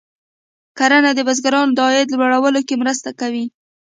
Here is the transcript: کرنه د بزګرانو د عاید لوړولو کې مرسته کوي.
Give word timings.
کرنه 0.77 1.11
د 1.15 1.19
بزګرانو 1.27 1.75
د 1.77 1.79
عاید 1.87 2.07
لوړولو 2.13 2.59
کې 2.67 2.75
مرسته 2.81 3.09
کوي. 3.19 3.45